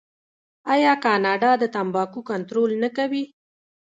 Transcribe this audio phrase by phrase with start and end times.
[0.73, 3.23] آیا کاناډا د تمباکو کنټرول نه کوي؟